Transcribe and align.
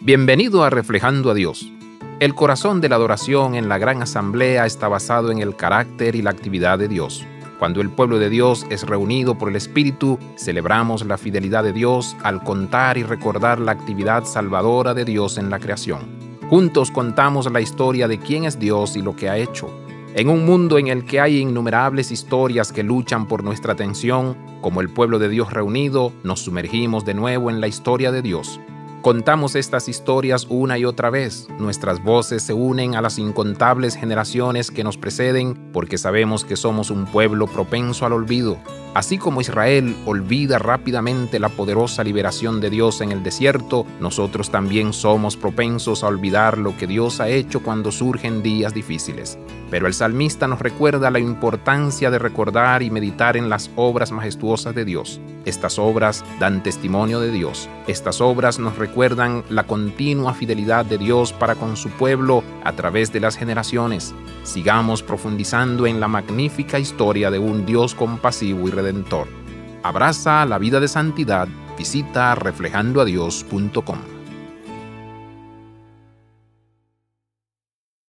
Bienvenido 0.00 0.62
a 0.62 0.70
Reflejando 0.70 1.28
a 1.32 1.34
Dios. 1.34 1.72
El 2.20 2.36
corazón 2.36 2.80
de 2.80 2.88
la 2.88 2.94
adoración 2.94 3.56
en 3.56 3.68
la 3.68 3.78
gran 3.78 4.00
asamblea 4.00 4.64
está 4.64 4.86
basado 4.86 5.32
en 5.32 5.40
el 5.40 5.56
carácter 5.56 6.14
y 6.14 6.22
la 6.22 6.30
actividad 6.30 6.78
de 6.78 6.86
Dios. 6.86 7.26
Cuando 7.58 7.80
el 7.80 7.90
pueblo 7.90 8.20
de 8.20 8.30
Dios 8.30 8.64
es 8.70 8.86
reunido 8.86 9.36
por 9.36 9.48
el 9.48 9.56
Espíritu, 9.56 10.20
celebramos 10.36 11.04
la 11.04 11.18
fidelidad 11.18 11.64
de 11.64 11.72
Dios 11.72 12.16
al 12.22 12.44
contar 12.44 12.96
y 12.96 13.02
recordar 13.02 13.58
la 13.58 13.72
actividad 13.72 14.24
salvadora 14.24 14.94
de 14.94 15.04
Dios 15.04 15.36
en 15.36 15.50
la 15.50 15.58
creación. 15.58 16.02
Juntos 16.48 16.92
contamos 16.92 17.50
la 17.50 17.60
historia 17.60 18.06
de 18.06 18.20
quién 18.20 18.44
es 18.44 18.60
Dios 18.60 18.96
y 18.96 19.02
lo 19.02 19.16
que 19.16 19.28
ha 19.28 19.36
hecho. 19.36 19.68
En 20.14 20.28
un 20.28 20.46
mundo 20.46 20.78
en 20.78 20.86
el 20.86 21.06
que 21.06 21.20
hay 21.20 21.38
innumerables 21.38 22.12
historias 22.12 22.72
que 22.72 22.84
luchan 22.84 23.26
por 23.26 23.42
nuestra 23.42 23.72
atención, 23.72 24.36
como 24.60 24.80
el 24.80 24.90
pueblo 24.90 25.18
de 25.18 25.28
Dios 25.28 25.52
reunido, 25.52 26.12
nos 26.22 26.40
sumergimos 26.40 27.04
de 27.04 27.14
nuevo 27.14 27.50
en 27.50 27.60
la 27.60 27.66
historia 27.66 28.12
de 28.12 28.22
Dios. 28.22 28.60
Contamos 29.02 29.54
estas 29.54 29.88
historias 29.88 30.46
una 30.50 30.76
y 30.76 30.84
otra 30.84 31.08
vez. 31.08 31.46
Nuestras 31.60 32.02
voces 32.02 32.42
se 32.42 32.52
unen 32.52 32.96
a 32.96 33.00
las 33.00 33.20
incontables 33.20 33.94
generaciones 33.94 34.72
que 34.72 34.82
nos 34.82 34.98
preceden 34.98 35.70
porque 35.72 35.98
sabemos 35.98 36.44
que 36.44 36.56
somos 36.56 36.90
un 36.90 37.06
pueblo 37.06 37.46
propenso 37.46 38.06
al 38.06 38.12
olvido. 38.12 38.58
Así 38.94 39.16
como 39.16 39.40
Israel 39.40 39.94
olvida 40.04 40.58
rápidamente 40.58 41.38
la 41.38 41.48
poderosa 41.48 42.02
liberación 42.02 42.60
de 42.60 42.70
Dios 42.70 43.00
en 43.00 43.12
el 43.12 43.22
desierto, 43.22 43.86
nosotros 44.00 44.50
también 44.50 44.92
somos 44.92 45.36
propensos 45.36 46.02
a 46.02 46.08
olvidar 46.08 46.58
lo 46.58 46.76
que 46.76 46.88
Dios 46.88 47.20
ha 47.20 47.28
hecho 47.28 47.62
cuando 47.62 47.92
surgen 47.92 48.42
días 48.42 48.74
difíciles. 48.74 49.38
Pero 49.70 49.86
el 49.86 49.94
salmista 49.94 50.48
nos 50.48 50.58
recuerda 50.58 51.12
la 51.12 51.20
importancia 51.20 52.10
de 52.10 52.18
recordar 52.18 52.82
y 52.82 52.90
meditar 52.90 53.36
en 53.36 53.48
las 53.48 53.70
obras 53.76 54.10
majestuosas 54.10 54.74
de 54.74 54.84
Dios. 54.84 55.20
Estas 55.48 55.78
obras 55.78 56.24
dan 56.38 56.62
testimonio 56.62 57.20
de 57.20 57.30
Dios. 57.30 57.70
Estas 57.86 58.20
obras 58.20 58.58
nos 58.58 58.76
recuerdan 58.76 59.44
la 59.48 59.64
continua 59.64 60.34
fidelidad 60.34 60.84
de 60.84 60.98
Dios 60.98 61.32
para 61.32 61.54
con 61.54 61.78
su 61.78 61.88
pueblo 61.88 62.44
a 62.64 62.72
través 62.72 63.12
de 63.12 63.20
las 63.20 63.36
generaciones. 63.36 64.14
Sigamos 64.42 65.02
profundizando 65.02 65.86
en 65.86 66.00
la 66.00 66.08
magnífica 66.08 66.78
historia 66.78 67.30
de 67.30 67.38
un 67.38 67.64
Dios 67.64 67.94
compasivo 67.94 68.68
y 68.68 68.70
redentor. 68.70 69.26
Abraza 69.82 70.44
la 70.44 70.58
vida 70.58 70.80
de 70.80 70.88
santidad. 70.88 71.48
Visita 71.78 72.34
reflejandoadios.com. 72.34 74.17